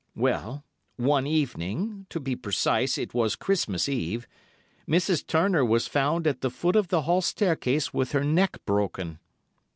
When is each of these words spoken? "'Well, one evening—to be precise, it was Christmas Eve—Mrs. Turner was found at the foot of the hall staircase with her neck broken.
"'Well, 0.15 0.65
one 0.95 1.27
evening—to 1.27 2.19
be 2.19 2.35
precise, 2.35 2.97
it 2.97 3.13
was 3.13 3.35
Christmas 3.35 3.87
Eve—Mrs. 3.87 5.27
Turner 5.27 5.63
was 5.63 5.85
found 5.85 6.25
at 6.25 6.41
the 6.41 6.49
foot 6.49 6.75
of 6.75 6.87
the 6.87 7.03
hall 7.03 7.21
staircase 7.21 7.93
with 7.93 8.11
her 8.13 8.23
neck 8.23 8.57
broken. 8.65 9.19